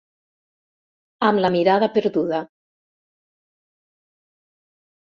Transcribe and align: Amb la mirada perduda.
Amb 1.27 1.43
la 1.45 1.51
mirada 1.57 1.91
perduda. 1.99 2.41